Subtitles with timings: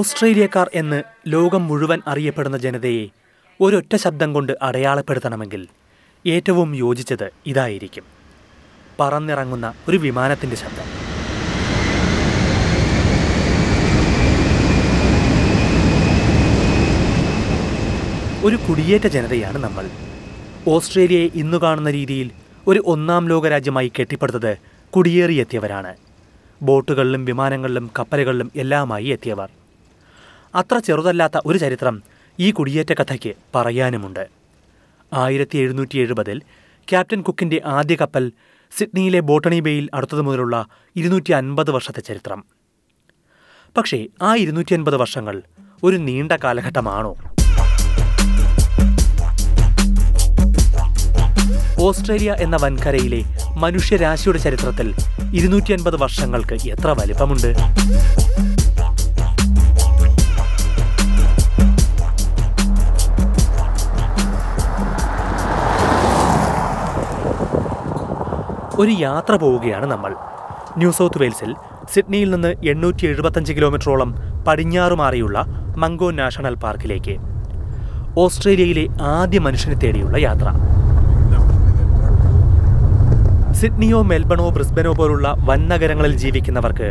[0.00, 3.06] ഓസ്ട്രേലിയക്കാർ എന്ന് ലോകം മുഴുവൻ അറിയപ്പെടുന്ന ജനതയെ
[3.60, 5.68] ഒരൊറ്റ ശബ്ദം കൊണ്ട് അടയാളപ്പെടുത്തണമെങ്കിൽ
[6.26, 8.02] ഏറ്റവും യോജിച്ചത് ഇതായിരിക്കും.
[9.00, 10.84] പറന്നിറങ്ങുന്ന ഒരു വിമാനത്തിന്റെ ശബ്ദം.
[18.48, 19.90] ഒരു കുടിയേറ്റ ജനതയാണ് നമ്മൾ.
[20.68, 22.30] ഓസ്ട്രേലിയയെ ഇന്നു കാണുന്ന രീതിയിൽ
[22.66, 24.56] ഒരു ഒന്നാം ലോകരാജ്യമായി കെട്ടിപ്പടുത്തത്
[24.90, 25.96] കുടിയേറിയെത്തിയവരാണ്.
[26.62, 29.48] ബോട്ടുകളിലും വിമാനങ്ങളിലും കപ്പലുകളിലും എല്ലാമായി എത്തിയവർ.
[30.54, 32.02] അത്ര ചെറുതല്ലാത്ത ഒരു ചരിത്രം
[32.38, 34.28] ഈ കുടിയേറ്റ കഥയ്ക്ക് പറയാനുമുണ്ട്.
[35.12, 36.42] ആയിരത്തി എഴുന്നൂറ്റി എഴുപതിൽ
[36.88, 38.32] ക്യാപ്റ്റൻ കുക്കിന്റെ ആദ്യ കപ്പൽ
[38.78, 42.44] സിഡ്നിയിലെ ബോട്ടണി ബേയിൽ അടുത്തത് മുതലുള്ള ഇരുന്നൂറ്റി അൻപത് വർഷത്തെ ചരിത്രം.
[43.76, 45.42] പക്ഷേ ആ ഇരുന്നൂറ്റി അൻപത് വർഷങ്ങൾ
[45.82, 47.16] ഒരു നീണ്ട കാലഘട്ടമാണോ?
[51.80, 53.20] ഓസ്ട്രേലിയ എന്ന വൻകരയിലെ
[53.56, 54.94] മനുഷ്യരാശിയുടെ ചരിത്രത്തിൽ
[55.34, 57.50] ഇരുന്നൂറ്റി അൻപത് വർഷങ്ങൾക്ക് എത്ര വലിപ്പമുണ്ട്?
[68.80, 70.12] ഒരു യാത്ര പോവുകയാണ് നമ്മൾ.
[70.80, 71.50] ന്യൂ സൗത്ത് വെയിൽസിൽ
[71.92, 74.10] സിഡ്നിയിൽ നിന്ന് എണ്ണൂറ്റി എഴുപത്തഞ്ച് കിലോമീറ്ററോളം
[74.46, 75.38] പടിഞ്ഞാറുമാറിയുള്ള
[75.82, 77.14] മംഗോ നാഷണൽ പാർക്കിലേക്ക്.
[78.24, 80.48] ഓസ്ട്രേലിയയിലെ ആദ്യ മനുഷ്യനെ തേടിയുള്ള യാത്ര.
[83.60, 86.90] സിഡ്നിയോ മെൽബണോ ബ്രിസ്ബനോ പോലുള്ള വൻ നഗരങ്ങളിൽ ജീവിക്കുന്നവർക്ക്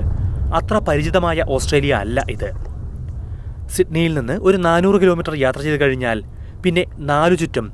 [0.60, 2.50] അത്ര പരിചിതമായ ഓസ്ട്രേലിയ അല്ല ഇത്.
[3.76, 6.20] സിഡ്നിയിൽ നിന്ന് ഒരു നാനൂറ് കിലോമീറ്റർ യാത്ര ചെയ്ത് കഴിഞ്ഞാൽ
[6.64, 7.66] പിന്നെ നാലു ചുറ്റും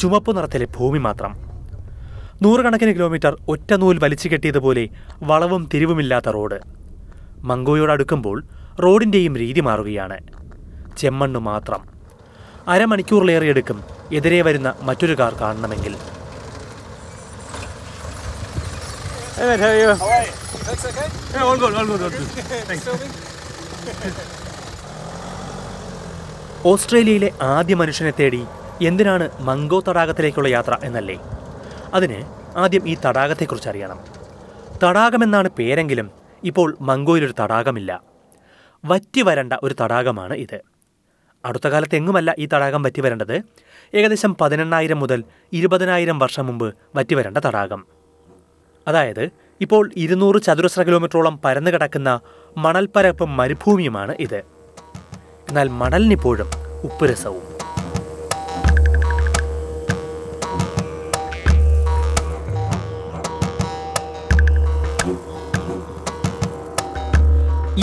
[0.00, 1.32] ചുമപ്പ് നിറത്തിലെ ഭൂമി മാത്രം.
[2.42, 4.88] നൂറുകണക്കിന് കിലോമീറ്റർ ഒറ്റ നൂൽ വലിച്ചു കെട്ടിയതുപോലെ
[5.22, 6.60] വളവും തിരിവുമില്ലാത്ത റോഡ്.
[7.50, 8.44] മംഗോയോട് അടുക്കുമ്പോൾ
[8.84, 10.18] റോഡിന്റെയും രീതി മാറുകയാണ്.
[10.98, 11.82] ചെമ്മണ്ണ് മാത്രം.
[12.68, 15.96] അരമണിക്കൂറിലേറെ എടുക്കും എതിരെ വരുന്ന മറ്റൊരു കാർ കാണണമെങ്കിൽ.
[26.66, 28.44] ഓസ്ട്രേലിയയിലെ ആദ്യ മനുഷ്യനെ തേടി
[28.80, 31.33] എന്തിനാണ് മംഗോ തടാകത്തിലേക്കുള്ള യാത്ര എന്നല്ലേ?
[31.94, 32.24] അതിന്
[32.56, 33.98] ആദ്യം ഈ തടാകത്തെക്കുറിച്ച് അറിയണം
[34.84, 36.10] തടാകമെന്നാണ് പേരെങ്കിലും
[36.44, 38.02] ഇപ്പോൾ മംഗോയിലൊരു തടാകമില്ല.
[38.84, 40.60] വറ്റി വരണ്ട ഒരു തടാകമാണ് ഇത്.
[41.44, 43.42] അടുത്ത കാലത്ത് എങ്ങുമല്ല ഈ തടാകം വറ്റി വരേണ്ടത്?
[43.94, 47.86] ഏകദേശം പതിനെണ്ണായിരം മുതൽ ഇരുപതിനായിരം വർഷം മുമ്പ് വറ്റി വരേണ്ട തടാകം.
[48.88, 49.30] അതായത്
[49.60, 52.20] ഇപ്പോൾ ഇരുന്നൂറ് ചതുരശ്ര കിലോമീറ്ററോളം പരന്നു കിടക്കുന്ന
[52.56, 54.42] മണൽപ്പരപ്പും മരുഭൂമിയുമാണ് ഇത്.
[55.48, 56.50] എന്നാൽ മണലിനിപ്പോഴും
[56.84, 57.53] ഉപ്പുരസവും.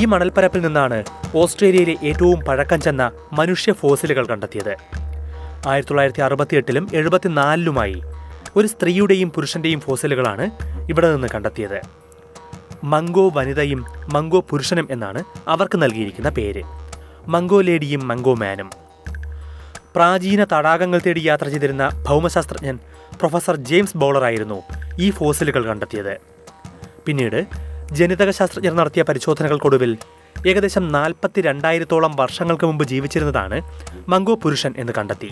[0.02, 0.98] ഈ മണൽപ്പരപ്പിൽ നിന്നാണ്
[1.40, 3.04] ഓസ്ട്രേലിയയിലെ ഏറ്റവും പഴക്കം ചെന്ന
[3.40, 4.74] മനുഷ്യ ഫോസിലുകൾ കണ്ടെത്തിയത്.
[5.70, 7.98] ആയിരത്തി തൊള്ളായിരത്തി അറുപത്തിയെട്ടിലും എഴുപത്തിനാലിലുമായി
[8.56, 10.46] ഒരു സ്ത്രീയുടെയും പുരുഷന്റെയും ഫോസിലുകളാണ്
[10.92, 11.80] ഇവിടെ നിന്ന് കണ്ടെത്തിയത്.
[12.94, 13.82] മംഗോ വനിതയും
[14.14, 15.22] മംഗോ പുരുഷനും എന്നാണ്
[15.54, 16.64] അവർക്ക് നൽകിയിരിക്കുന്ന പേര്.
[17.34, 18.70] മംഗോ ലേഡിയും മംഗോ മാനും.
[19.96, 22.78] പ്രാചീന തടാകങ്ങൾ തേടി യാത്ര ചെയ്തിരുന്ന ഭൗമശാസ്ത്രജ്ഞൻ
[23.20, 24.60] പ്രൊഫസർ ജെയിംസ് ബൗളറായിരുന്നു
[25.00, 26.14] ഈ ഫോസിലുകൾ കണ്ടെത്തിയത്.
[27.06, 27.42] പിന്നീട്
[27.98, 29.98] ജനിതക ശാസ്ത്രജ്ഞർ നടത്തിയ പരിശോധനകൾക്കൊടുവിൽ
[30.48, 33.62] ഏകദേശം നാൽപ്പത്തി രണ്ടായിരത്തോളം വർഷങ്ങൾക്ക് മുമ്പ് ജീവിച്ചിരുന്നതാണ്
[34.10, 35.30] മംഗോ പുരുഷൻ എന്ന് കണ്ടെത്തി.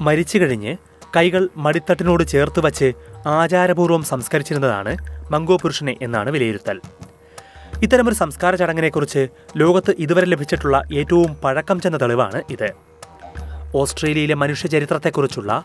[0.00, 0.76] മരിച്ചു കഴിഞ്ഞ്
[1.16, 2.92] കൈകൾ മടിത്തട്ടിനോട് ചേർത്ത് വച്ച്
[3.26, 4.96] ആചാരപൂർവം സംസ്കരിച്ചിരുന്നതാണ്
[5.30, 6.80] മംഗോ പുരുഷനെ എന്നാണ് വിലയിരുത്തൽ.
[7.82, 12.68] ഇത്തരമൊരു സംസ്കാര ചടങ്ങിനെക്കുറിച്ച് ലോകത്ത് ഇതുവരെ ലഭിച്ചിട്ടുള്ള ഏറ്റവും പഴക്കം ചെന്ന തെളിവാണ് ഇത്.
[13.74, 15.64] ഓസ്ട്രേലിയയിലെ മനുഷ്യ ചരിത്രത്തെക്കുറിച്ചുള്ള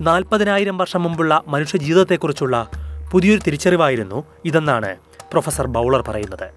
[0.00, 2.56] നാൽപ്പതിനായിരം വർഷം മുമ്പുള്ള മനുഷ്യ ജീവിതത്തെക്കുറിച്ചുള്ള
[3.11, 4.19] പുതിയൊരു തിരിച്ചറിവായിരുന്നു
[4.49, 4.91] ഇതെന്നാണ്
[5.33, 6.49] പ്രൊഫസർ ബൗളർ പറയുന്നത്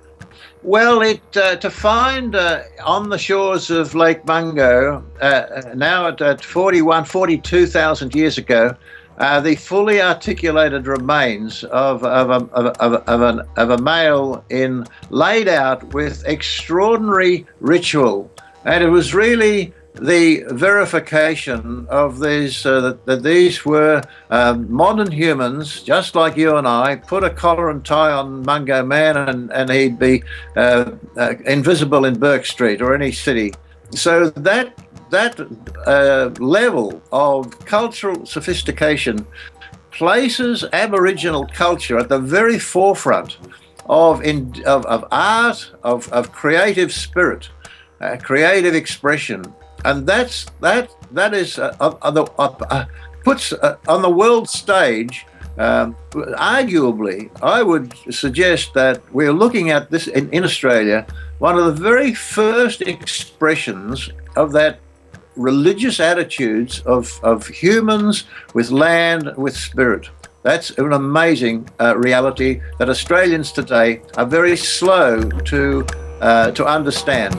[0.75, 2.45] Well, it uh, to find uh,
[2.95, 4.75] on the shores of Lake Mungo,
[5.21, 8.63] uh, uh, now at, at 41, 42,000 years ago,
[9.19, 14.45] uh, the fully articulated remains of, of, a, of, of, of, an, of a male
[14.51, 18.31] in laid out with extraordinary ritual.
[18.65, 25.12] And it was really the verification of these uh, that, that these were um, modern
[25.12, 29.52] humans, just like you and I, put a collar and tie on Mungo Man, and,
[29.52, 30.24] and he'd be
[30.56, 33.54] uh, uh, invisible in Burke Street or any city.
[33.92, 34.78] So that
[35.10, 35.40] that
[35.88, 39.26] uh, level of cultural sophistication
[39.92, 43.38] places Aboriginal culture at the very forefront
[43.88, 47.50] of, in, of, of art, of, of creative spirit,
[48.02, 49.44] uh, creative expression.
[49.86, 52.86] And that's, that, that is, uh, uh, uh, the- uh, uh,
[53.24, 55.26] puts uh, on the world stage,
[55.58, 61.06] um, arguably, I would suggest that we're looking at this in, in Australia,
[61.40, 64.80] one of the very first expressions of that
[65.36, 70.10] religious attitudes of, of humans with land, with spirit.
[70.44, 75.86] That's an amazing uh, reality that Australians today are very slow to,
[76.22, 77.36] uh, to understand.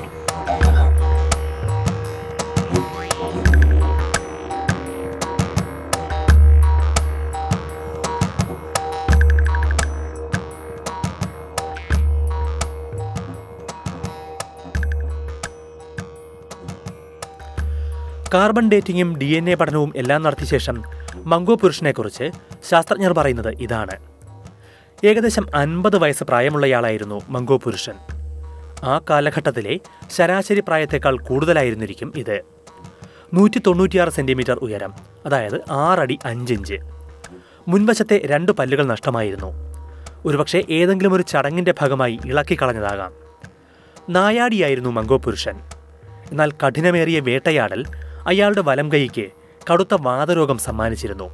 [18.35, 20.83] Carbon ഡേറ്റിംഗും D N A പഠനവും എല്ലാം നടത്തിയ ശേഷം
[21.15, 22.31] mango പുരുഷനെക്കുറിച്ച്
[22.71, 23.91] ശാസ്ത്രജ്ഞർ പറയുന്നത് ഇതാണ്.
[25.07, 27.93] ഏകദേശം അൻപത് വയസ്സ് പ്രായമുള്ളയാളായിരുന്നു മംഗോ പുരുഷൻ
[28.85, 29.81] ആ കാലഘട്ടത്തിലെ
[30.11, 32.43] ശരാശരി പ്രായത്തേക്കാൾ കൂടുതലായിരുന്നിരിക്കും ഇത്.
[33.35, 34.93] നൂറ്റി തൊണ്ണൂറ്റിയാറ് സെന്റിമീറ്റർ ഉയരം
[35.27, 36.75] അതായത് ആറടി അഞ്ചിഞ്ച്.
[37.69, 39.53] മുൻവശത്തെ രണ്ട് പല്ലുകൾ നഷ്ടമായിരുന്നു.
[40.25, 43.13] ഒരുപക്ഷെ ഏതെങ്കിലും ഒരു ചടങ്ങിന്റെ ഭാഗമായി ഇളക്കി കളഞ്ഞതാകാം.
[44.11, 45.61] നായാടിയായിരുന്നു മംഗോ പുരുഷൻ
[46.31, 47.85] എന്നാൽ കഠിനമേറിയ വേട്ടയാടൽ
[48.27, 49.27] അയാളുടെ വലം കൈക്ക്
[49.73, 51.31] കടുത്ത വാതരോഗം സമ്മാനിച്ചിരുന്നു.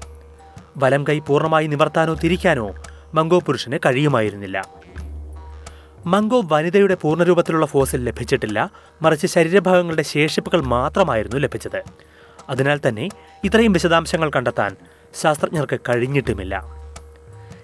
[0.77, 2.75] വലം കൈ പൂർണമായി നിവർത്താനോ തിരിക്കാനോ
[3.15, 4.69] മംഗോ പുരുഷന് കഴിയുമായിരുന്നില്ല.
[6.06, 8.71] മംഗോ വനിതയുടെ പൂർണരൂപത്തിലുള്ള ഫോസിൽ ലഭിച്ചിട്ടില്ല
[9.03, 11.83] മറിച്ച് ശരീരഭാഗങ്ങളുടെ ശേഷിപ്പുകൾ മാത്രമായിരുന്നു ലഭിച്ചത്.
[12.49, 13.09] അതിനാൽ തന്നെ
[13.44, 14.77] ഇത്രയും വിശദാംശങ്ങൾ കണ്ടെത്താൻ
[15.23, 16.65] ശാസ്ത്രജ്ഞർക്ക് കഴിഞ്ഞിട്ടുമില്ല.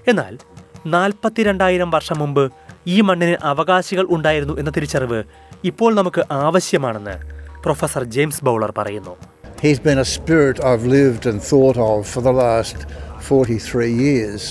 [0.09, 0.39] എന്നാൽ
[0.87, 2.53] നാൽപ്പത്തിരണ്ടായിരം വർഷം മുമ്പ്
[2.87, 5.25] ഈ മണ്ണിന് അവകാശികൾ ഉണ്ടായിരുന്നു എന്ന തിരിച്ചറിവ്
[5.65, 9.16] ഇപ്പോൾ നമുക്ക് ആവശ്യമാണെന്ന് പ്രൊഫസർ ജെയിംസ് ബൗളർ പറയുന്നു
[9.66, 12.76] He's been a spirit I've lived and thought of for the last
[13.28, 14.42] 43 years.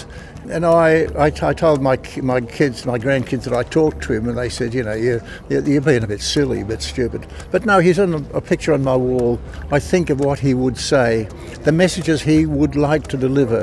[0.54, 0.88] And I,
[1.26, 4.36] I, I told my, ki- my kids, my grandkids, that I talked to him, and
[4.40, 5.14] they said, you know, you,
[5.48, 7.22] you- you're being a bit silly, a bit stupid.
[7.52, 9.32] But no, he's on a, a picture on my wall.
[9.70, 11.08] I think of what he would say,
[11.68, 13.62] the messages he would like to deliver.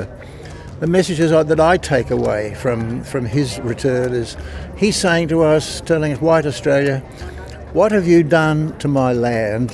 [0.84, 2.80] The messages I- that I take away from,
[3.12, 4.30] from his return is
[4.82, 6.96] he's saying to us, telling us, White Australia,
[7.73, 9.71] what have you done to my land?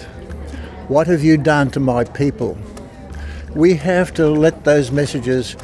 [0.90, 2.58] What have you done to my people?
[3.56, 5.56] We have to let those messages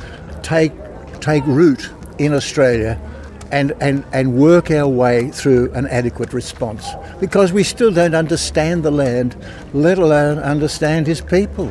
[0.41, 0.71] take,
[1.19, 1.89] take root
[2.19, 2.97] in Australia
[3.51, 6.87] and, and, and work our way through an adequate response
[7.19, 9.35] because we still don't understand the land,
[9.73, 11.69] let alone understand his people.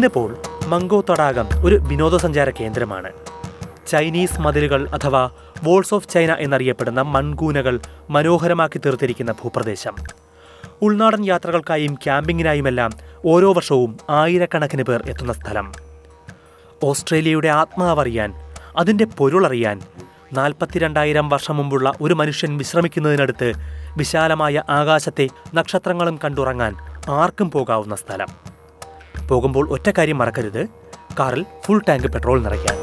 [0.00, 0.36] ഇന്നിപ്പോൾ
[0.66, 3.12] mango തടാകം ഒരു വിനോദസഞ്ചാര കേന്ദ്രമാണ്.
[3.88, 5.30] Chinese മതിലുകൾ അഥവാ
[5.64, 7.80] walls of China എന്നറിയപ്പെടുന്ന മൺകൂനകൾ
[8.10, 9.94] മനോഹരമാക്കി തീർത്തിരിക്കുന്ന ഭൂപ്രദേശം.
[10.82, 12.92] ഉൾനാടൻ യാത്രകൾക്കായും ക്യാമ്പിങ്ങിനായുമെല്ലാം
[13.26, 15.72] ഓരോ വർഷവും ആയിരക്കണക്കിന് പേർ എത്തുന്ന സ്ഥലം.
[16.84, 18.34] ഓസ്ട്രേലിയയുടെ ആത്മാവറിയാൻ
[18.76, 19.80] അതിന്റെ പൊരുളറിയാൻ
[20.32, 23.52] നാൽപ്പത്തിരണ്ടായിരം വർഷം മുമ്പുള്ള ഒരു മനുഷ്യൻ വിശ്രമിക്കുന്നതിനടുത്ത്
[23.96, 26.76] വിശാലമായ ആകാശത്തെ നക്ഷത്രങ്ങളും കണ്ടുറങ്ങാൻ
[27.08, 28.59] ആർക്കും പോകാവുന്ന സ്ഥലം.
[29.30, 30.62] പോകുമ്പോൾ ഒറ്റ കാര്യം മറക്കരുത്.
[31.20, 32.78] കാറിൽ ഫുൾ ടാങ്ക് പെട്രോൾ നിറയ്ക്കാൻ.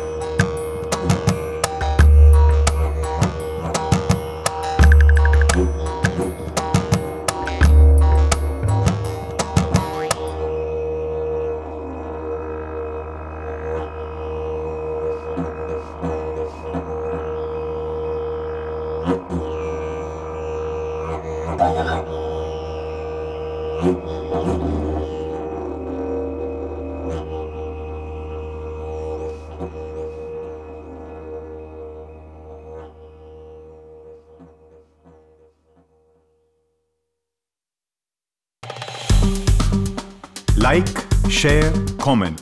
[40.68, 41.66] Like share
[42.04, 42.42] comment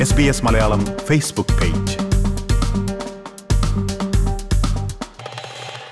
[0.00, 1.92] S B S Malayalam Facebook page